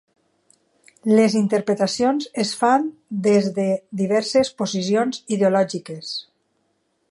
Les 1.09 1.35
interpretacions 1.41 2.25
es 2.45 2.53
fan 2.63 2.87
des 3.29 3.51
de 3.59 3.67
diverses 4.03 4.53
posicions 4.63 5.23
ideològiques. 5.37 6.15